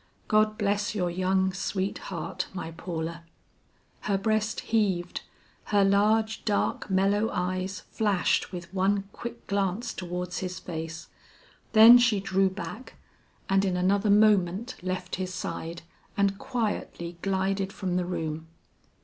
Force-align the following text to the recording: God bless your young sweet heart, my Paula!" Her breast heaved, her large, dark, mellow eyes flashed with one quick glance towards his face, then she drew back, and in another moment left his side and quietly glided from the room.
God 0.27 0.57
bless 0.57 0.95
your 0.95 1.11
young 1.11 1.53
sweet 1.53 1.99
heart, 2.09 2.47
my 2.55 2.71
Paula!" 2.71 3.23
Her 3.99 4.17
breast 4.17 4.61
heaved, 4.61 5.21
her 5.65 5.85
large, 5.85 6.43
dark, 6.43 6.89
mellow 6.89 7.29
eyes 7.31 7.81
flashed 7.81 8.51
with 8.51 8.73
one 8.73 9.03
quick 9.13 9.45
glance 9.45 9.93
towards 9.93 10.39
his 10.39 10.57
face, 10.57 11.09
then 11.73 11.99
she 11.99 12.19
drew 12.19 12.49
back, 12.49 12.95
and 13.47 13.63
in 13.63 13.77
another 13.77 14.09
moment 14.09 14.73
left 14.81 15.17
his 15.17 15.31
side 15.35 15.83
and 16.17 16.39
quietly 16.39 17.19
glided 17.21 17.71
from 17.71 17.95
the 17.95 18.05
room. 18.05 18.47